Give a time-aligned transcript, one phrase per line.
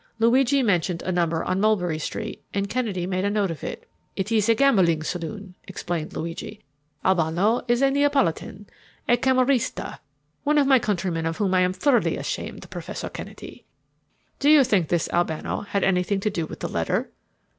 [0.17, 3.87] Luigi mentioned a number on Mulberry Street, and Kennedy made a note of it.
[4.15, 6.63] "It is a gambling saloon," explained Luigi.
[7.05, 8.65] "Albano is a Neapolitan,
[9.07, 9.99] a Camorrista,
[10.43, 13.63] one of my countrymen of whom I am thoroughly ashamed, Professor Kennedy."
[14.39, 17.11] "Do you think this Albano had anything to do with the letter?"